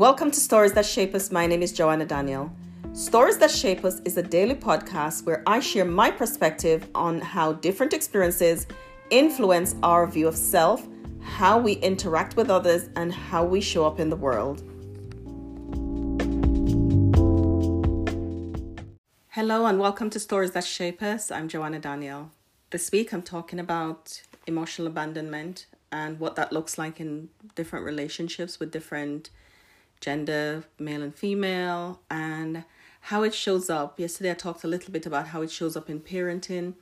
Welcome 0.00 0.30
to 0.30 0.40
Stories 0.40 0.72
That 0.72 0.86
Shape 0.86 1.14
Us. 1.14 1.30
My 1.30 1.46
name 1.46 1.62
is 1.62 1.72
Joanna 1.72 2.06
Daniel. 2.06 2.50
Stories 2.94 3.36
That 3.36 3.50
Shape 3.50 3.84
Us 3.84 4.00
is 4.06 4.16
a 4.16 4.22
daily 4.22 4.54
podcast 4.54 5.26
where 5.26 5.42
I 5.46 5.60
share 5.60 5.84
my 5.84 6.10
perspective 6.10 6.88
on 6.94 7.20
how 7.20 7.52
different 7.52 7.92
experiences 7.92 8.66
influence 9.10 9.76
our 9.82 10.06
view 10.06 10.26
of 10.26 10.38
self, 10.38 10.88
how 11.20 11.58
we 11.58 11.74
interact 11.74 12.34
with 12.34 12.48
others, 12.48 12.88
and 12.96 13.12
how 13.12 13.44
we 13.44 13.60
show 13.60 13.84
up 13.84 14.00
in 14.00 14.08
the 14.08 14.16
world. 14.16 14.62
Hello, 19.28 19.66
and 19.66 19.78
welcome 19.78 20.08
to 20.08 20.18
Stories 20.18 20.52
That 20.52 20.64
Shape 20.64 21.02
Us. 21.02 21.30
I'm 21.30 21.46
Joanna 21.46 21.78
Daniel. 21.78 22.30
This 22.70 22.90
week 22.90 23.12
I'm 23.12 23.20
talking 23.20 23.58
about 23.58 24.22
emotional 24.46 24.88
abandonment 24.88 25.66
and 25.92 26.18
what 26.18 26.36
that 26.36 26.54
looks 26.54 26.78
like 26.78 27.00
in 27.00 27.28
different 27.54 27.84
relationships 27.84 28.58
with 28.58 28.70
different 28.70 29.28
gender, 30.00 30.64
male 30.78 31.02
and 31.02 31.14
female, 31.14 32.00
and 32.10 32.64
how 33.02 33.22
it 33.22 33.34
shows 33.34 33.70
up. 33.70 33.98
Yesterday, 33.98 34.30
I 34.30 34.34
talked 34.34 34.64
a 34.64 34.68
little 34.68 34.92
bit 34.92 35.06
about 35.06 35.28
how 35.28 35.42
it 35.42 35.50
shows 35.50 35.76
up 35.76 35.88
in 35.88 36.00
parenting 36.00 36.74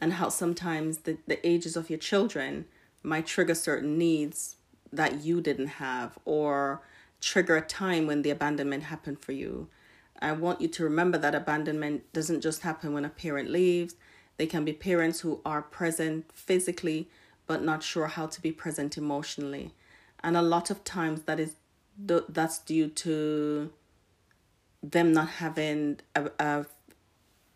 and 0.00 0.14
how 0.14 0.28
sometimes 0.28 0.98
the, 0.98 1.18
the 1.26 1.46
ages 1.46 1.76
of 1.76 1.88
your 1.88 1.98
children 1.98 2.66
might 3.02 3.26
trigger 3.26 3.54
certain 3.54 3.96
needs 3.96 4.56
that 4.92 5.24
you 5.24 5.40
didn't 5.40 5.66
have 5.66 6.18
or 6.24 6.82
trigger 7.20 7.56
a 7.56 7.62
time 7.62 8.06
when 8.06 8.22
the 8.22 8.30
abandonment 8.30 8.84
happened 8.84 9.18
for 9.20 9.32
you. 9.32 9.68
I 10.20 10.32
want 10.32 10.60
you 10.60 10.68
to 10.68 10.84
remember 10.84 11.18
that 11.18 11.34
abandonment 11.34 12.10
doesn't 12.12 12.40
just 12.40 12.62
happen 12.62 12.92
when 12.92 13.04
a 13.04 13.10
parent 13.10 13.50
leaves. 13.50 13.94
They 14.36 14.46
can 14.46 14.64
be 14.64 14.72
parents 14.72 15.20
who 15.20 15.40
are 15.44 15.62
present 15.62 16.30
physically 16.32 17.08
but 17.46 17.62
not 17.62 17.82
sure 17.82 18.08
how 18.08 18.26
to 18.26 18.40
be 18.42 18.52
present 18.52 18.98
emotionally. 18.98 19.72
And 20.22 20.36
a 20.36 20.42
lot 20.42 20.70
of 20.70 20.84
times 20.84 21.22
that 21.22 21.38
is 21.38 21.56
that's 21.98 22.58
due 22.58 22.88
to 22.88 23.72
them 24.82 25.12
not 25.12 25.28
having 25.28 25.98
a, 26.14 26.30
a 26.38 26.66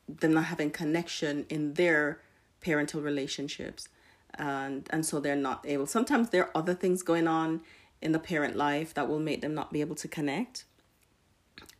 them 0.08 0.34
not 0.34 0.44
having 0.44 0.70
connection 0.70 1.46
in 1.48 1.74
their 1.74 2.20
parental 2.60 3.00
relationships. 3.00 3.88
And 4.34 4.88
and 4.90 5.04
so 5.04 5.20
they're 5.20 5.36
not 5.36 5.64
able 5.66 5.86
sometimes 5.86 6.30
there 6.30 6.44
are 6.44 6.50
other 6.54 6.74
things 6.74 7.02
going 7.02 7.28
on 7.28 7.60
in 8.00 8.12
the 8.12 8.18
parent 8.18 8.56
life 8.56 8.94
that 8.94 9.08
will 9.08 9.18
make 9.18 9.42
them 9.42 9.54
not 9.54 9.72
be 9.72 9.80
able 9.80 9.96
to 9.96 10.08
connect. 10.08 10.64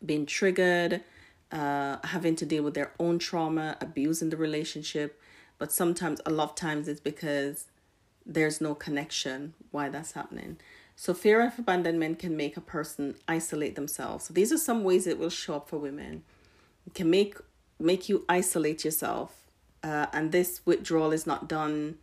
Being 0.04 0.26
triggered 0.26 1.02
uh 1.52 1.96
having 2.04 2.36
to 2.36 2.46
deal 2.46 2.62
with 2.62 2.74
their 2.74 2.92
own 3.00 3.18
trauma 3.18 3.76
abuse 3.80 4.20
in 4.20 4.30
the 4.30 4.36
relationship. 4.36 5.20
But 5.58 5.72
sometimes 5.72 6.20
a 6.24 6.30
lot 6.30 6.50
of 6.50 6.54
times 6.54 6.88
it's 6.88 7.00
because 7.00 7.66
there's 8.26 8.60
no 8.60 8.74
connection 8.74 9.54
why 9.70 9.88
that's 9.88 10.12
happening 10.12 10.58
so 11.00 11.14
fear 11.14 11.40
of 11.40 11.58
abandonment 11.58 12.18
can 12.18 12.36
make 12.36 12.58
a 12.58 12.60
person 12.60 13.14
isolate 13.26 13.74
themselves. 13.74 14.26
So 14.26 14.34
these 14.34 14.52
are 14.52 14.58
some 14.58 14.84
ways 14.84 15.06
it 15.06 15.18
will 15.18 15.30
show 15.30 15.54
up 15.54 15.66
for 15.70 15.78
women. 15.78 16.24
It 16.86 16.92
can 16.92 17.08
make 17.08 17.38
make 17.78 18.10
you 18.10 18.26
isolate 18.28 18.84
yourself, 18.84 19.34
uh, 19.82 20.08
and 20.12 20.30
this 20.30 20.60
withdrawal 20.66 21.12
is 21.12 21.26
not 21.26 21.48
done. 21.48 21.96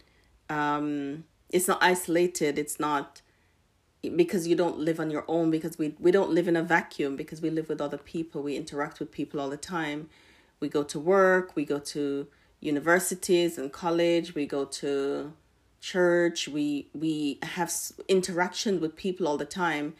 Um, 0.50 1.26
it's 1.52 1.68
not 1.68 1.78
isolated. 1.80 2.58
It's 2.58 2.80
not 2.80 3.22
because 4.02 4.48
you 4.48 4.56
don't 4.56 4.80
live 4.80 5.00
on 5.00 5.12
your 5.12 5.26
own. 5.28 5.52
Because 5.52 5.78
we 5.78 5.94
we 6.00 6.10
don't 6.10 6.32
live 6.32 6.48
in 6.48 6.56
a 6.56 6.64
vacuum. 6.64 7.16
Because 7.16 7.40
we 7.40 7.52
live 7.52 7.70
with 7.70 7.80
other 7.80 8.00
people. 8.00 8.42
We 8.42 8.56
interact 8.56 9.00
with 9.00 9.12
people 9.12 9.40
all 9.40 9.52
the 9.52 9.58
time. 9.58 10.10
We 10.60 10.70
go 10.70 10.82
to 10.82 11.00
work. 11.00 11.56
We 11.56 11.66
go 11.66 11.78
to 11.78 12.26
universities 12.62 13.60
and 13.60 13.72
college. 13.72 14.34
We 14.34 14.48
go 14.48 14.66
to 14.82 15.34
church 15.80 16.48
we 16.48 16.88
we 16.94 17.40
have 17.44 17.72
interaction 18.08 18.80
with 18.80 18.96
people 18.96 19.28
all 19.28 19.38
the 19.38 19.46
time. 19.46 19.94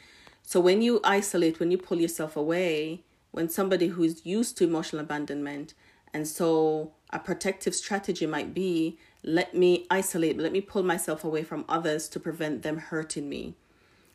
So 0.44 0.60
when 0.60 0.82
you 0.82 1.00
isolate 1.04 1.60
when 1.60 1.72
you 1.72 1.78
pull 1.78 2.00
yourself 2.00 2.36
away 2.36 3.04
when 3.32 3.50
somebody 3.50 3.88
who's 3.88 4.26
used 4.26 4.58
to 4.58 4.64
emotional 4.64 5.02
abandonment 5.02 5.74
and 6.14 6.28
so 6.28 6.92
a 7.12 7.20
protective 7.20 7.76
strategy 7.76 8.26
might 8.26 8.54
be 8.54 8.98
let 9.24 9.54
me 9.54 9.86
isolate 9.92 10.38
let 10.38 10.52
me 10.52 10.62
pull 10.62 10.84
myself 10.84 11.24
away 11.24 11.44
from 11.44 11.66
others 11.68 12.08
to 12.10 12.20
prevent 12.20 12.64
them 12.64 12.78
hurting 12.78 13.28
me. 13.28 13.56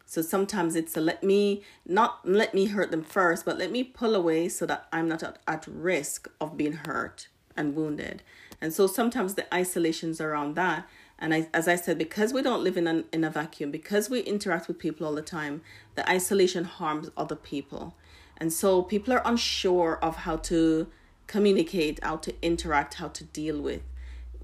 So 0.07 0.21
sometimes 0.21 0.77
it's 0.77 0.97
a 0.97 1.01
let 1.01 1.23
me 1.23 1.63
not 1.87 2.21
let 2.25 2.55
me 2.55 2.67
hurt 2.67 2.91
them 2.91 3.03
first 3.03 3.45
but 3.45 3.59
let 3.59 3.71
me 3.71 3.83
pull 3.85 4.15
away 4.15 4.49
so 4.49 4.67
that 4.67 4.87
i'm 4.93 5.09
not 5.09 5.23
at, 5.23 5.39
at 5.47 5.67
risk 5.67 6.29
of 6.41 6.57
being 6.57 6.73
hurt 6.73 7.29
and 7.57 7.75
wounded. 7.75 8.23
And 8.61 8.73
so 8.73 8.87
sometimes 8.87 9.35
the 9.35 9.53
isolations 9.53 10.21
around 10.21 10.55
that 10.55 10.89
and 11.23 11.33
I, 11.33 11.49
as 11.55 11.69
I 11.69 11.77
said, 11.77 11.99
because 11.99 12.33
we 12.33 12.43
don't 12.43 12.65
live 12.65 12.77
in, 12.77 12.89
an, 12.89 13.05
in 13.13 13.23
a 13.23 13.31
vacuum, 13.31 13.71
because 13.71 14.11
we 14.11 14.21
interact 14.21 14.67
with 14.67 14.81
people 14.81 15.07
all 15.07 15.15
the 15.15 15.23
time, 15.23 15.63
the 15.95 16.07
isolation 16.11 16.65
harms 16.65 17.13
other 17.17 17.37
people. 17.37 17.95
And 18.39 18.53
so 18.53 18.83
people 18.83 19.15
are 19.15 19.23
unsure 19.25 20.01
of 20.03 20.17
how 20.17 20.39
to 20.39 20.89
communicate, 21.29 22.03
how 22.03 22.17
to 22.17 22.35
interact, 22.43 22.95
how 22.95 23.09
to 23.09 23.25
deal 23.25 23.63
with 23.63 23.83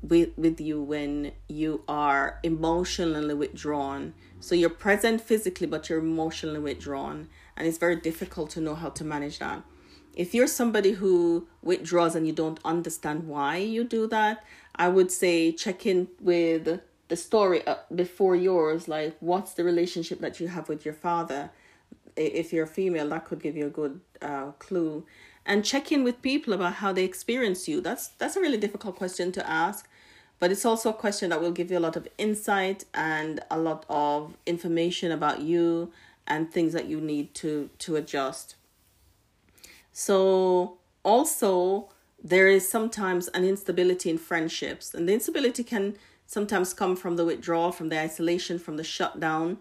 with 0.00 0.28
with 0.37 0.61
you 0.61 0.81
when 0.81 1.33
you 1.49 1.83
are 1.88 2.38
emotionally 2.44 3.34
withdrawn. 3.34 4.15
So 4.38 4.55
you're 4.55 4.71
present 4.71 5.21
physically 5.21 5.67
but 5.67 5.88
you're 5.88 5.99
emotionally 5.99 6.61
withdrawn 6.61 7.28
and 7.56 7.67
it's 7.67 7.78
very 7.78 7.97
difficult 7.97 8.50
to 8.50 8.61
know 8.61 8.77
how 8.77 8.91
to 8.91 9.03
manage 9.03 9.41
that. 9.41 9.65
If 10.15 10.34
you're 10.34 10.47
somebody 10.47 10.93
who 10.93 11.49
withdraws 11.62 12.15
and 12.15 12.28
you 12.28 12.33
don't 12.33 12.61
understand 12.65 13.27
why 13.27 13.56
you 13.56 13.83
do 13.83 14.06
that, 14.06 14.44
I 14.78 14.89
would 14.89 15.11
say 15.11 15.53
check 15.53 15.87
in 15.87 16.09
with 16.21 16.81
the 17.09 17.16
story 17.16 17.66
uh, 17.66 17.77
before 17.94 18.37
yours. 18.37 18.87
Like, 18.87 19.16
what's 19.21 19.55
the 19.55 19.65
relationship 19.65 20.21
that 20.21 20.41
you 20.41 20.49
have 20.49 20.69
with 20.69 20.84
your 20.84 20.94
father? 20.94 21.50
If 22.16 22.53
you're 22.53 22.65
a 22.65 22.69
female, 22.69 23.09
that 23.11 23.25
could 23.25 23.43
give 23.43 23.56
you 23.56 23.67
a 23.67 23.71
good 23.71 24.00
uh, 24.22 24.53
clue. 24.59 25.05
And 25.44 25.65
check 25.65 25.91
in 25.91 26.05
with 26.05 26.21
people 26.21 26.53
about 26.53 26.75
how 26.75 26.93
they 26.93 27.05
experience 27.05 27.67
you. 27.69 27.81
That's 27.81 28.09
that's 28.09 28.37
a 28.37 28.41
really 28.41 28.59
difficult 28.59 28.97
question 28.97 29.33
to 29.33 29.49
ask, 29.49 29.88
but 30.38 30.53
it's 30.53 30.65
also 30.65 30.91
a 30.91 30.93
question 30.93 31.31
that 31.31 31.41
will 31.41 31.53
give 31.53 31.71
you 31.71 31.78
a 31.78 31.81
lot 31.81 31.97
of 31.97 32.06
insight 32.19 32.84
and 32.93 33.41
a 33.50 33.59
lot 33.59 33.87
of 33.88 34.37
information 34.47 35.11
about 35.11 35.41
you 35.41 35.91
and 36.27 36.53
things 36.53 36.72
that 36.75 36.87
you 36.87 37.00
need 37.00 37.34
to 37.34 37.71
to 37.78 37.97
adjust. 37.97 38.56
So 39.93 40.78
also 41.03 41.88
there 42.23 42.49
is 42.49 42.69
sometimes 42.69 43.29
an 43.29 43.45
instability 43.45 44.11
in 44.11 44.19
friendships, 44.19 44.95
and 44.95 45.09
the 45.09 45.15
instability 45.15 45.62
can 45.62 45.97
sometimes 46.27 46.75
come 46.75 46.97
from 46.97 47.17
the 47.17 47.25
withdrawal, 47.25 47.73
from 47.73 47.89
the 47.89 47.99
isolation, 47.99 48.59
from 48.59 48.77
the 48.77 48.84
shutdown, 48.84 49.59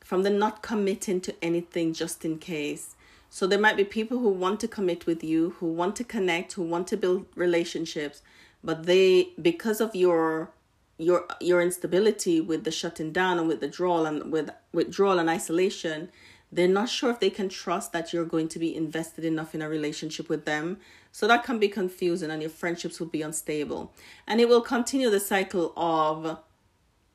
from 0.00 0.22
the 0.22 0.30
not 0.30 0.62
committing 0.62 1.20
to 1.20 1.34
anything 1.42 1.92
just 1.92 2.24
in 2.24 2.38
case. 2.38 2.94
So 3.30 3.46
there 3.46 3.58
might 3.58 3.78
be 3.78 3.84
people 3.84 4.18
who 4.18 4.28
want 4.28 4.60
to 4.60 4.68
commit 4.68 5.06
with 5.06 5.24
you, 5.24 5.54
who 5.58 5.66
want 5.66 5.96
to 5.96 6.04
connect, 6.04 6.52
who 6.52 6.62
want 6.62 6.86
to 6.88 6.96
build 6.98 7.26
relationships, 7.34 8.20
but 8.62 8.84
they 8.84 9.30
because 9.40 9.80
of 9.80 9.96
your 9.96 10.50
your 10.98 11.26
your 11.40 11.62
instability 11.62 12.40
with 12.40 12.64
the 12.64 12.70
shutting 12.70 13.10
down 13.10 13.38
and 13.38 13.48
with 13.48 13.62
withdrawal 13.62 14.04
and 14.04 14.30
with 14.30 14.50
withdrawal 14.72 15.18
and 15.18 15.30
isolation, 15.30 16.10
they're 16.52 16.68
not 16.68 16.90
sure 16.90 17.10
if 17.10 17.18
they 17.18 17.30
can 17.30 17.48
trust 17.48 17.92
that 17.92 18.12
you're 18.12 18.26
going 18.26 18.48
to 18.48 18.58
be 18.58 18.76
invested 18.76 19.24
enough 19.24 19.54
in 19.54 19.62
a 19.62 19.68
relationship 19.68 20.28
with 20.28 20.44
them. 20.44 20.76
So 21.10 21.26
that 21.26 21.44
can 21.44 21.58
be 21.58 21.68
confusing 21.68 22.30
and 22.30 22.42
your 22.42 22.50
friendships 22.50 23.00
will 23.00 23.06
be 23.06 23.22
unstable. 23.22 23.92
And 24.26 24.40
it 24.40 24.48
will 24.48 24.60
continue 24.60 25.08
the 25.08 25.20
cycle 25.20 25.72
of 25.76 26.38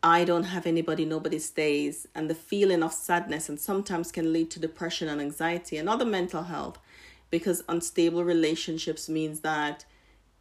I 0.03 0.23
don't 0.23 0.43
have 0.43 0.65
anybody, 0.65 1.05
nobody 1.05 1.39
stays, 1.39 2.07
and 2.15 2.29
the 2.29 2.35
feeling 2.35 2.83
of 2.83 2.93
sadness, 2.93 3.49
and 3.49 3.59
sometimes 3.59 4.11
can 4.11 4.31
lead 4.31 4.51
to 4.51 4.59
depression 4.59 5.07
and 5.07 5.19
anxiety 5.19 5.77
and 5.77 5.89
other 5.89 6.05
mental 6.05 6.43
health 6.43 6.79
because 7.29 7.63
unstable 7.67 8.23
relationships 8.23 9.09
means 9.09 9.41
that 9.41 9.85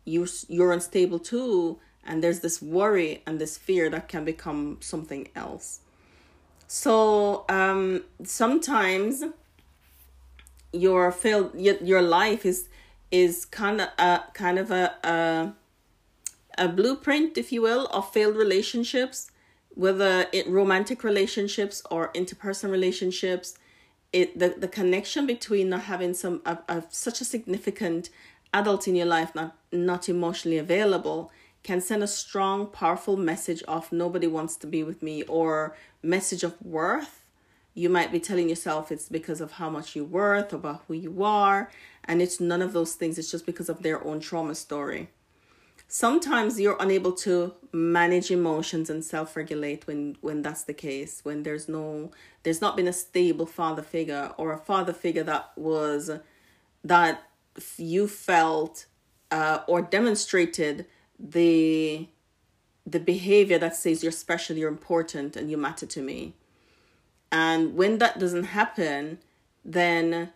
you 0.04 0.26
you're 0.48 0.72
unstable 0.72 1.18
too 1.18 1.78
and 2.04 2.22
there's 2.22 2.40
this 2.40 2.62
worry 2.62 3.22
and 3.26 3.40
this 3.40 3.58
fear 3.58 3.90
that 3.90 4.08
can 4.08 4.24
become 4.24 4.78
something 4.80 5.28
else 5.34 5.80
so 6.66 7.44
um, 7.48 8.04
sometimes 8.24 9.24
your 10.72 11.10
failed 11.12 11.52
your, 11.54 11.76
your 11.76 12.02
life 12.02 12.44
is 12.44 12.68
is 13.10 13.44
kind 13.44 13.80
of 13.80 13.88
a 13.98 14.24
kind 14.34 14.58
of 14.58 14.70
a, 14.70 14.94
a 15.04 15.52
a 16.58 16.68
blueprint, 16.68 17.36
if 17.36 17.52
you 17.52 17.62
will, 17.62 17.86
of 17.86 18.10
failed 18.12 18.36
relationships, 18.36 19.30
whether 19.74 20.26
it 20.32 20.48
romantic 20.48 21.04
relationships 21.04 21.82
or 21.90 22.10
interpersonal 22.14 22.70
relationships. 22.70 23.58
It 24.12 24.38
the, 24.38 24.54
the 24.58 24.68
connection 24.68 25.26
between 25.26 25.68
not 25.68 25.82
having 25.82 26.14
some 26.14 26.42
of 26.46 26.86
such 26.90 27.20
a 27.20 27.24
significant 27.24 28.10
adult 28.54 28.88
in 28.88 28.96
your 28.96 29.06
life 29.06 29.34
not 29.34 29.56
not 29.72 30.08
emotionally 30.08 30.56
available 30.56 31.30
can 31.68 31.80
send 31.80 32.02
a 32.02 32.06
strong, 32.24 32.58
powerful 32.82 33.16
message 33.32 33.62
of 33.76 33.92
nobody 33.92 34.28
wants 34.36 34.54
to 34.62 34.66
be 34.74 34.82
with 34.88 35.00
me 35.08 35.16
or 35.38 35.50
message 36.02 36.44
of 36.48 36.54
worth. 36.62 37.14
You 37.82 37.88
might 37.96 38.12
be 38.12 38.20
telling 38.28 38.48
yourself 38.48 38.90
it's 38.94 39.08
because 39.18 39.40
of 39.44 39.50
how 39.60 39.68
much 39.76 39.88
you're 39.94 40.14
worth, 40.22 40.52
about 40.52 40.82
who 40.86 40.94
you 40.94 41.14
are, 41.24 41.60
and 42.08 42.22
it's 42.22 42.40
none 42.40 42.62
of 42.66 42.72
those 42.72 42.94
things. 42.94 43.18
It's 43.18 43.32
just 43.34 43.46
because 43.50 43.68
of 43.68 43.82
their 43.82 43.98
own 44.08 44.18
trauma 44.20 44.54
story. 44.54 45.02
sometimes 45.88 46.58
you're 46.60 46.76
unable 46.80 47.12
to 47.12 47.54
manage 47.72 48.30
emotions 48.30 48.90
and 48.90 49.04
self-regulate 49.04 49.86
when 49.86 50.16
when 50.20 50.42
that's 50.42 50.64
the 50.64 50.74
case 50.74 51.20
when 51.22 51.42
there's 51.42 51.68
no 51.68 52.10
there's 52.42 52.60
not 52.60 52.76
been 52.76 52.88
a 52.88 52.92
stable 52.92 53.46
father 53.46 53.82
figure 53.82 54.32
or 54.36 54.52
a 54.52 54.58
father 54.58 54.92
figure 54.92 55.22
that 55.22 55.50
was 55.56 56.10
that 56.84 57.22
you 57.76 58.08
felt 58.08 58.86
uh, 59.30 59.60
or 59.66 59.82
demonstrated 59.82 60.86
the 61.18 62.08
the 62.86 63.00
behavior 63.00 63.58
that 63.58 63.74
says 63.74 64.02
you're 64.02 64.12
special 64.12 64.56
you're 64.56 64.68
important 64.68 65.36
and 65.36 65.50
you 65.50 65.56
matter 65.56 65.86
to 65.86 66.00
me 66.00 66.34
and 67.32 67.74
when 67.74 67.98
that 67.98 68.18
doesn't 68.18 68.44
happen 68.44 69.18
then 69.64 70.30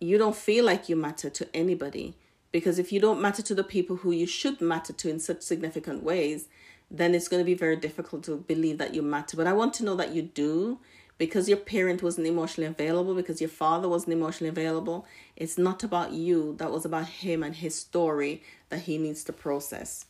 you 0.00 0.18
don't 0.18 0.36
feel 0.36 0.64
like 0.64 0.88
you 0.88 0.96
matter 0.96 1.30
to 1.30 1.48
anybody 1.54 2.14
because 2.52 2.78
if 2.78 2.92
you 2.92 3.00
don't 3.00 3.20
matter 3.20 3.42
to 3.42 3.54
the 3.54 3.64
people 3.64 3.96
who 3.96 4.12
you 4.12 4.26
should 4.26 4.60
matter 4.60 4.92
to 4.92 5.08
in 5.08 5.18
such 5.18 5.40
significant 5.40 6.02
ways, 6.02 6.48
then 6.90 7.14
it's 7.14 7.28
going 7.28 7.40
to 7.40 7.46
be 7.46 7.54
very 7.54 7.76
difficult 7.76 8.22
to 8.24 8.36
believe 8.36 8.76
that 8.78 8.94
you 8.94 9.00
matter. 9.00 9.36
But 9.36 9.46
I 9.46 9.54
want 9.54 9.72
to 9.74 9.84
know 9.84 9.96
that 9.96 10.14
you 10.14 10.22
do 10.22 10.78
because 11.16 11.48
your 11.48 11.58
parent 11.58 12.02
wasn't 12.02 12.26
emotionally 12.26 12.66
available, 12.66 13.14
because 13.14 13.40
your 13.40 13.48
father 13.48 13.88
wasn't 13.88 14.12
emotionally 14.12 14.48
available. 14.50 15.06
It's 15.36 15.56
not 15.56 15.82
about 15.82 16.12
you, 16.12 16.54
that 16.58 16.70
was 16.70 16.84
about 16.84 17.06
him 17.06 17.42
and 17.42 17.54
his 17.54 17.74
story 17.74 18.42
that 18.68 18.80
he 18.80 18.98
needs 18.98 19.24
to 19.24 19.32
process. 19.32 20.06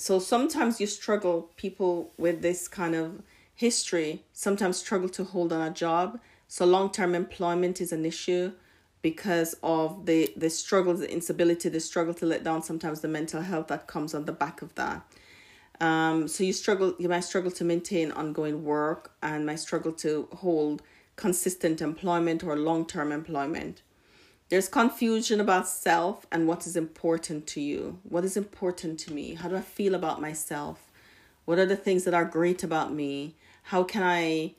So 0.00 0.18
sometimes 0.18 0.80
you 0.80 0.86
struggle, 0.86 1.50
people 1.56 2.10
with 2.16 2.40
this 2.40 2.68
kind 2.68 2.94
of 2.94 3.22
history 3.54 4.24
sometimes 4.32 4.78
struggle 4.78 5.10
to 5.10 5.24
hold 5.24 5.52
on 5.52 5.60
a 5.60 5.70
job. 5.70 6.18
So 6.48 6.64
long 6.64 6.90
term 6.90 7.14
employment 7.14 7.82
is 7.82 7.92
an 7.92 8.06
issue 8.06 8.52
because 9.02 9.56
of 9.62 10.06
the 10.06 10.32
the 10.34 10.48
struggle, 10.48 10.94
the 10.94 11.12
instability, 11.12 11.68
the 11.68 11.80
struggle 11.80 12.14
to 12.14 12.24
let 12.24 12.44
down 12.44 12.62
sometimes 12.62 13.02
the 13.02 13.08
mental 13.08 13.42
health 13.42 13.68
that 13.68 13.88
comes 13.88 14.14
on 14.14 14.24
the 14.24 14.32
back 14.32 14.62
of 14.62 14.74
that. 14.76 15.02
Um, 15.82 16.28
so 16.28 16.44
you 16.44 16.54
struggle, 16.54 16.94
you 16.98 17.10
might 17.10 17.20
struggle 17.20 17.50
to 17.50 17.64
maintain 17.64 18.10
ongoing 18.12 18.64
work 18.64 19.12
and 19.22 19.44
might 19.44 19.60
struggle 19.60 19.92
to 20.04 20.28
hold 20.32 20.80
consistent 21.16 21.82
employment 21.82 22.42
or 22.42 22.56
long 22.56 22.86
term 22.86 23.12
employment. 23.12 23.82
There's 24.50 24.68
confusion 24.68 25.40
about 25.40 25.68
self 25.68 26.26
and 26.32 26.48
what 26.48 26.66
is 26.66 26.74
important 26.74 27.46
to 27.48 27.60
you. 27.60 28.00
What 28.02 28.24
is 28.24 28.36
important 28.36 28.98
to 29.00 29.12
me? 29.12 29.34
How 29.34 29.48
do 29.48 29.56
I 29.56 29.60
feel 29.60 29.94
about 29.94 30.20
myself? 30.20 30.90
What 31.44 31.60
are 31.60 31.66
the 31.66 31.76
things 31.76 32.02
that 32.02 32.14
are 32.14 32.24
great 32.24 32.64
about 32.64 32.92
me? 32.92 33.36
How 33.62 33.84
can 33.84 34.02
I 34.02 34.54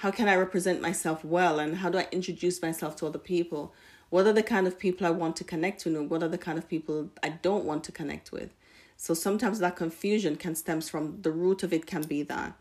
how 0.00 0.10
can 0.10 0.26
I 0.26 0.34
represent 0.34 0.82
myself 0.82 1.24
well 1.24 1.60
and 1.60 1.76
how 1.76 1.90
do 1.90 1.96
I 1.96 2.08
introduce 2.10 2.60
myself 2.60 2.96
to 2.96 3.06
other 3.06 3.20
people? 3.20 3.72
What 4.10 4.26
are 4.26 4.32
the 4.32 4.42
kind 4.42 4.66
of 4.66 4.80
people 4.80 5.06
I 5.06 5.10
want 5.10 5.36
to 5.36 5.44
connect 5.44 5.80
to 5.82 5.96
and 5.96 6.10
what 6.10 6.24
are 6.24 6.28
the 6.28 6.38
kind 6.38 6.58
of 6.58 6.68
people 6.68 7.10
I 7.22 7.28
don't 7.28 7.64
want 7.64 7.84
to 7.84 7.92
connect 7.92 8.32
with? 8.32 8.50
So 8.96 9.14
sometimes 9.14 9.60
that 9.60 9.76
confusion 9.76 10.34
can 10.34 10.56
stems 10.56 10.88
from 10.88 11.22
the 11.22 11.30
root 11.30 11.62
of 11.62 11.72
it 11.72 11.86
can 11.86 12.02
be 12.02 12.24
that. 12.24 12.54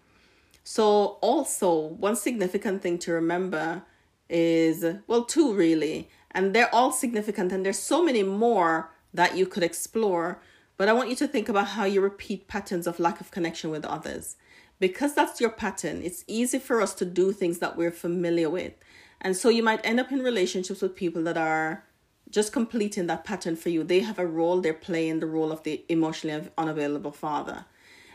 So 0.63 1.17
also 1.21 1.75
one 1.75 2.15
significant 2.15 2.83
thing 2.83 2.99
to 2.99 3.11
remember 3.11 3.81
is 4.29 4.85
well 5.07 5.25
two 5.25 5.53
really 5.53 6.09
and 6.35 6.53
they're 6.53 6.73
all 6.73 6.91
significant 6.91 7.51
and 7.51 7.65
there's 7.65 7.79
so 7.79 8.03
many 8.03 8.21
more 8.21 8.91
that 9.13 9.35
you 9.35 9.47
could 9.47 9.63
explore 9.63 10.39
but 10.77 10.89
I 10.89 10.93
want 10.93 11.09
you 11.09 11.15
to 11.17 11.27
think 11.27 11.47
about 11.49 11.69
how 11.69 11.85
you 11.85 12.01
repeat 12.01 12.47
patterns 12.47 12.85
of 12.85 12.99
lack 12.99 13.21
of 13.21 13.31
connection 13.31 13.71
with 13.71 13.85
others 13.85 14.35
because 14.79 15.15
that's 15.15 15.39
your 15.39 15.49
pattern, 15.49 16.01
it's 16.03 16.23
easy 16.27 16.59
for 16.59 16.81
us 16.81 16.93
to 16.95 17.05
do 17.05 17.31
things 17.31 17.59
that 17.59 17.77
we're 17.77 17.91
familiar 17.91 18.49
with. 18.49 18.73
And 19.21 19.35
so 19.35 19.49
you 19.49 19.63
might 19.63 19.85
end 19.85 19.99
up 19.99 20.11
in 20.11 20.19
relationships 20.19 20.81
with 20.81 20.95
people 20.95 21.23
that 21.23 21.37
are 21.37 21.85
just 22.29 22.51
completing 22.51 23.07
that 23.07 23.23
pattern 23.23 23.55
for 23.55 23.69
you. 23.69 23.83
They 23.83 24.01
have 24.01 24.19
a 24.19 24.27
role, 24.27 24.59
they're 24.59 24.73
playing 24.73 25.19
the 25.19 25.27
role 25.27 25.51
of 25.51 25.63
the 25.63 25.85
emotionally 25.87 26.49
unavailable 26.57 27.13
father. 27.13 27.65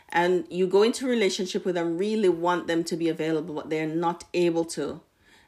And 0.09 0.45
you 0.49 0.67
go 0.67 0.83
into 0.83 1.07
relationship 1.07 1.65
with 1.65 1.75
them, 1.75 1.97
really 1.97 2.29
want 2.29 2.67
them 2.67 2.83
to 2.83 2.97
be 2.97 3.09
available, 3.09 3.55
but 3.55 3.69
they're 3.69 3.87
not 3.87 4.25
able 4.33 4.65
to. 4.65 5.01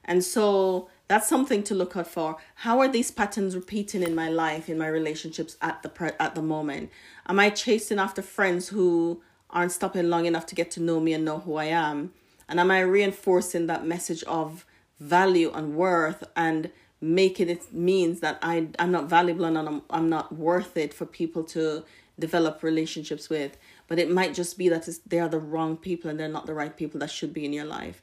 And 0.06 0.24
so 0.24 0.90
that's 1.08 1.28
something 1.28 1.64
to 1.64 1.76
look 1.76 1.96
out 1.98 2.08
for. 2.08 2.38
How 2.56 2.80
are 2.80 2.88
these 2.88 3.12
patterns 3.12 3.56
repeating 3.56 4.04
in 4.04 4.16
my 4.16 4.30
life, 4.30 4.70
in 4.70 4.78
my 4.78 4.88
relationships 4.88 5.58
at 5.62 5.84
the 5.84 5.90
pre- 5.90 6.12
at 6.20 6.36
the 6.36 6.42
moment? 6.42 6.90
Am 7.28 7.40
I 7.40 7.50
chasing 7.50 8.00
after 8.00 8.22
friends 8.22 8.70
who 8.70 9.22
aren't 9.50 9.72
stopping 9.72 10.10
long 10.10 10.26
enough 10.26 10.46
to 10.48 10.56
get 10.56 10.72
to 10.72 10.82
know 10.82 11.00
me 11.00 11.14
and 11.14 11.26
know 11.26 11.40
who 11.40 11.56
I 11.56 11.66
am? 11.66 12.14
And 12.48 12.60
am 12.60 12.72
I 12.72 12.82
reinforcing 12.82 13.68
that 13.68 13.86
message 13.86 14.24
of 14.24 14.66
value 15.00 15.52
and 15.54 15.76
worth 15.76 16.24
and 16.36 16.72
making 17.02 17.50
it 17.50 17.74
means 17.74 18.22
that 18.22 18.40
I, 18.42 18.68
I'm 18.80 18.92
not 18.92 19.10
valuable 19.10 19.46
and 19.46 19.58
I'm, 19.58 19.82
I'm 19.90 20.10
not 20.10 20.34
worth 20.36 20.78
it 20.78 20.94
for 20.94 21.06
people 21.06 21.44
to 21.46 21.84
develop 22.18 22.64
relationships 22.64 23.30
with? 23.30 23.58
But 23.88 24.00
it 24.00 24.10
might 24.10 24.34
just 24.34 24.58
be 24.58 24.70
that 24.70 24.88
they 25.06 25.20
are 25.20 25.30
the 25.30 25.40
wrong 25.40 25.78
people 25.78 26.10
and 26.10 26.20
they're 26.20 26.28
not 26.28 26.46
the 26.46 26.54
right 26.54 26.76
people 26.76 27.00
that 27.02 27.12
should 27.12 27.34
be 27.34 27.46
in 27.46 27.54
your 27.54 27.66
life. 27.66 28.02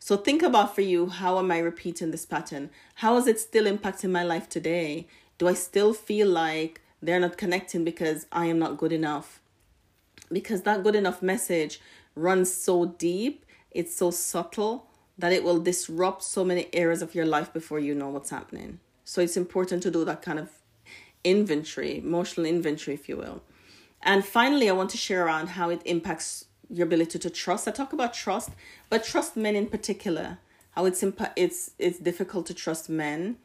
So 0.00 0.16
think 0.16 0.42
about 0.42 0.74
for 0.74 0.80
you 0.80 1.06
how 1.06 1.38
am 1.38 1.52
I 1.52 1.58
repeating 1.58 2.10
this 2.10 2.26
pattern? 2.26 2.70
How 2.96 3.16
is 3.16 3.28
it 3.28 3.38
still 3.38 3.66
impacting 3.66 4.10
my 4.10 4.24
life 4.24 4.48
today? 4.48 5.06
Do 5.38 5.46
I 5.46 5.54
still 5.54 5.94
feel 5.94 6.26
like 6.26 6.80
they're 7.00 7.20
not 7.20 7.38
connecting 7.38 7.84
because 7.84 8.26
I 8.32 8.46
am 8.46 8.58
not 8.58 8.76
good 8.76 8.92
enough? 8.92 9.40
because 10.32 10.62
that 10.62 10.82
good 10.82 10.94
enough 10.94 11.22
message 11.22 11.80
runs 12.14 12.52
so 12.52 12.86
deep, 12.86 13.44
it's 13.70 13.94
so 13.94 14.10
subtle 14.10 14.86
that 15.18 15.32
it 15.32 15.44
will 15.44 15.60
disrupt 15.60 16.22
so 16.22 16.44
many 16.44 16.68
areas 16.72 17.02
of 17.02 17.14
your 17.14 17.26
life 17.26 17.52
before 17.52 17.78
you 17.78 17.94
know 17.94 18.08
what's 18.08 18.30
happening. 18.30 18.80
So 19.04 19.20
it's 19.20 19.36
important 19.36 19.82
to 19.82 19.90
do 19.90 20.04
that 20.04 20.22
kind 20.22 20.38
of 20.38 20.50
inventory, 21.24 21.98
emotional 21.98 22.46
inventory, 22.46 22.94
if 22.94 23.08
you 23.08 23.16
will. 23.16 23.42
And 24.02 24.24
finally, 24.24 24.68
I 24.68 24.72
want 24.72 24.90
to 24.90 24.96
share 24.96 25.26
around 25.26 25.50
how 25.50 25.68
it 25.68 25.82
impacts 25.84 26.46
your 26.70 26.86
ability 26.86 27.18
to 27.18 27.30
trust. 27.30 27.68
I 27.68 27.72
talk 27.72 27.92
about 27.92 28.14
trust, 28.14 28.50
but 28.88 29.04
trust 29.04 29.36
men 29.36 29.56
in 29.56 29.66
particular. 29.66 30.38
How 30.72 30.84
it's 30.84 31.02
impa- 31.02 31.32
it's 31.36 31.72
it's 31.78 31.98
difficult 31.98 32.46
to 32.46 32.54
trust 32.54 32.88
men 32.88 33.36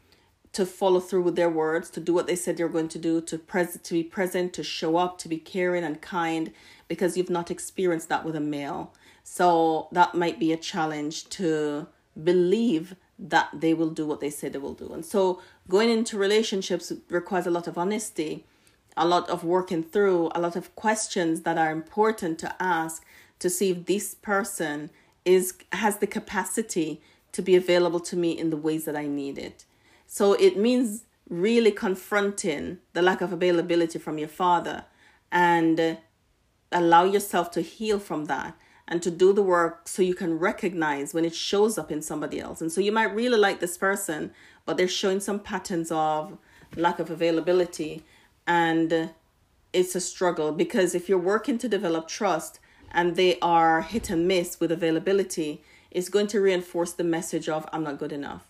to 0.53 0.65
follow 0.65 1.01
through 1.01 1.23
with 1.23 1.35
their 1.35 1.49
words, 1.49 1.89
to 1.89 1.99
do 1.99 2.13
what 2.13 2.27
they 2.27 2.35
said 2.35 2.55
they're 2.55 2.69
going 2.69 2.87
to 2.87 2.97
do, 2.97 3.19
to 3.19 3.37
pres- 3.37 3.77
to 3.81 3.93
be 3.93 4.03
present, 4.03 4.53
to 4.53 4.63
show 4.63 4.95
up, 4.95 5.17
to 5.17 5.27
be 5.27 5.37
caring 5.37 5.83
and 5.83 6.01
kind, 6.01 6.53
because 6.87 7.17
you've 7.17 7.29
not 7.29 7.51
experienced 7.51 8.07
that 8.07 8.23
with 8.23 8.37
a 8.37 8.39
male. 8.39 8.93
So 9.23 9.89
that 9.91 10.15
might 10.15 10.39
be 10.39 10.53
a 10.53 10.57
challenge 10.57 11.27
to 11.31 11.87
believe 12.23 12.95
that 13.19 13.49
they 13.53 13.73
will 13.73 13.89
do 13.89 14.05
what 14.05 14.21
they 14.21 14.29
say 14.29 14.47
they 14.47 14.57
will 14.59 14.73
do. 14.73 14.93
And 14.93 15.03
so 15.03 15.41
going 15.67 15.89
into 15.89 16.17
relationships 16.17 16.91
requires 17.09 17.47
a 17.47 17.51
lot 17.51 17.67
of 17.67 17.77
honesty, 17.77 18.45
a 18.97 19.05
lot 19.05 19.29
of 19.29 19.43
working 19.43 19.83
through, 19.83 20.29
a 20.33 20.39
lot 20.39 20.55
of 20.55 20.75
questions 20.75 21.41
that 21.41 21.57
are 21.57 21.71
important 21.71 22.39
to 22.39 22.55
ask 22.61 23.03
to 23.39 23.49
see 23.49 23.71
if 23.71 23.85
this 23.85 24.15
person 24.15 24.89
is 25.25 25.53
has 25.71 25.97
the 25.97 26.07
capacity 26.07 27.01
to 27.31 27.41
be 27.41 27.55
available 27.55 27.99
to 27.99 28.15
me 28.15 28.31
in 28.31 28.49
the 28.49 28.57
ways 28.57 28.85
that 28.85 28.95
I 28.95 29.07
need 29.07 29.37
it. 29.37 29.65
So 30.07 30.33
it 30.33 30.57
means 30.57 31.03
really 31.29 31.71
confronting 31.71 32.77
the 32.93 33.01
lack 33.01 33.21
of 33.21 33.33
availability 33.33 33.99
from 33.99 34.17
your 34.17 34.27
father 34.27 34.85
and 35.31 35.97
allow 36.71 37.03
yourself 37.03 37.51
to 37.51 37.61
heal 37.61 37.99
from 37.99 38.25
that 38.25 38.55
and 38.87 39.01
to 39.01 39.09
do 39.09 39.33
the 39.33 39.41
work 39.41 39.87
so 39.87 40.01
you 40.01 40.13
can 40.13 40.37
recognize 40.37 41.13
when 41.13 41.25
it 41.25 41.35
shows 41.35 41.77
up 41.77 41.91
in 41.91 42.01
somebody 42.01 42.39
else. 42.39 42.61
And 42.61 42.71
so 42.71 42.81
you 42.81 42.91
might 42.91 43.15
really 43.15 43.37
like 43.37 43.59
this 43.59 43.77
person, 43.77 44.31
but 44.65 44.77
they're 44.77 44.87
showing 44.87 45.19
some 45.19 45.39
patterns 45.39 45.91
of 45.91 46.37
lack 46.75 46.99
of 46.99 47.09
availability. 47.09 48.03
And 48.47 49.11
it's 49.73 49.95
a 49.95 50.01
struggle 50.01 50.51
because 50.51 50.95
if 50.95 51.09
you're 51.09 51.17
working 51.17 51.57
to 51.57 51.67
develop 51.67 52.07
trust 52.07 52.59
and 52.91 53.15
they 53.15 53.37
are 53.39 53.81
hit 53.81 54.09
and 54.09 54.27
miss 54.27 54.59
with 54.59 54.71
availability, 54.71 55.61
it's 55.91 56.09
going 56.09 56.27
to 56.27 56.39
reinforce 56.39 56.93
the 56.93 57.03
message 57.03 57.49
of, 57.49 57.67
I'm 57.73 57.83
not 57.83 57.99
good 57.99 58.11
enough. 58.11 58.45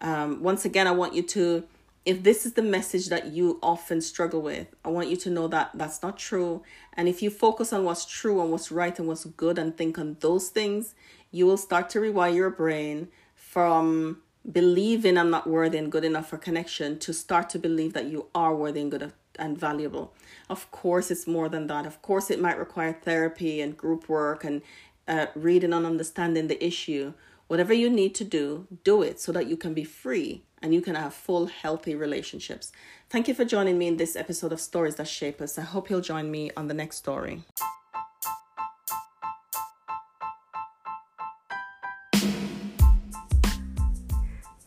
Um, 0.00 0.42
once 0.42 0.64
again, 0.64 0.86
I 0.86 0.92
want 0.92 1.14
you 1.14 1.22
to, 1.22 1.64
if 2.04 2.22
this 2.22 2.46
is 2.46 2.52
the 2.52 2.62
message 2.62 3.08
that 3.08 3.26
you 3.26 3.58
often 3.62 4.00
struggle 4.00 4.40
with, 4.42 4.68
I 4.84 4.88
want 4.88 5.08
you 5.08 5.16
to 5.16 5.30
know 5.30 5.48
that 5.48 5.70
that's 5.74 6.02
not 6.02 6.18
true. 6.18 6.62
And 6.94 7.08
if 7.08 7.22
you 7.22 7.30
focus 7.30 7.72
on 7.72 7.84
what's 7.84 8.04
true 8.04 8.40
and 8.40 8.50
what's 8.50 8.70
right 8.70 8.98
and 8.98 9.08
what's 9.08 9.24
good 9.24 9.58
and 9.58 9.76
think 9.76 9.98
on 9.98 10.16
those 10.20 10.48
things, 10.48 10.94
you 11.30 11.46
will 11.46 11.56
start 11.56 11.90
to 11.90 11.98
rewire 11.98 12.34
your 12.34 12.50
brain 12.50 13.08
from 13.34 14.22
believing 14.50 15.18
I'm 15.18 15.30
not 15.30 15.46
worthy 15.46 15.78
and 15.78 15.92
good 15.92 16.04
enough 16.04 16.28
for 16.28 16.38
connection 16.38 16.98
to 17.00 17.12
start 17.12 17.50
to 17.50 17.58
believe 17.58 17.92
that 17.92 18.06
you 18.06 18.26
are 18.34 18.54
worthy 18.54 18.80
and 18.80 18.90
good 18.90 19.02
and 19.38 19.58
valuable. 19.58 20.12
Of 20.48 20.70
course, 20.70 21.10
it's 21.10 21.26
more 21.26 21.48
than 21.48 21.66
that. 21.68 21.86
Of 21.86 22.02
course, 22.02 22.30
it 22.30 22.40
might 22.40 22.58
require 22.58 22.92
therapy 22.92 23.60
and 23.60 23.76
group 23.76 24.08
work 24.08 24.44
and 24.44 24.62
uh, 25.06 25.26
reading 25.34 25.72
and 25.72 25.86
understanding 25.86 26.48
the 26.48 26.62
issue. 26.64 27.14
Whatever 27.46 27.72
you 27.72 27.88
need 27.88 28.14
to 28.16 28.24
do, 28.24 28.66
do 28.84 29.02
it 29.02 29.20
so 29.20 29.32
that 29.32 29.46
you 29.46 29.56
can 29.56 29.72
be 29.72 29.84
free 29.84 30.42
and 30.60 30.74
you 30.74 30.80
can 30.80 30.94
have 30.94 31.14
full, 31.14 31.46
healthy 31.46 31.94
relationships. 31.94 32.72
Thank 33.08 33.28
you 33.28 33.34
for 33.34 33.44
joining 33.44 33.78
me 33.78 33.86
in 33.86 33.96
this 33.96 34.16
episode 34.16 34.52
of 34.52 34.60
Stories 34.60 34.96
That 34.96 35.08
Shape 35.08 35.40
Us. 35.40 35.56
I 35.58 35.62
hope 35.62 35.88
you'll 35.88 36.02
join 36.02 36.30
me 36.30 36.50
on 36.56 36.68
the 36.68 36.74
next 36.74 36.96
story. 36.96 37.42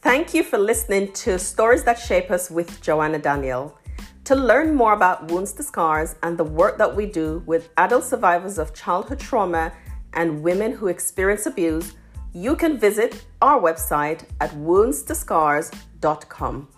Thank 0.01 0.34
you 0.34 0.44
for 0.44 0.58
listening 0.58 1.13
to 1.13 1.38
Stories 1.38 1.84
That 1.84 2.00
Shape 2.00 2.32
Us 2.32 2.50
with 2.50 2.82
Joanna 2.82 3.20
Daniel. 3.20 3.78
To 4.32 4.38
learn 4.38 4.76
more 4.76 4.94
about 4.94 5.30
Wounds 5.30 5.52
to 5.56 5.62
Scars 5.62 6.16
and 6.24 6.38
the 6.38 6.46
work 6.46 6.78
that 6.78 6.96
we 6.96 7.06
do 7.06 7.44
with 7.46 7.68
adult 7.76 8.06
survivors 8.06 8.58
of 8.58 8.74
childhood 8.74 9.20
trauma 9.20 9.74
and 10.14 10.42
women 10.42 10.72
who 10.72 10.88
experience 10.88 11.48
abuse, 11.48 11.96
you 12.32 12.56
can 12.56 12.78
visit 12.78 13.26
our 13.42 13.60
website 13.60 14.24
at 14.40 14.52
woundstoscars.com. 14.52 16.70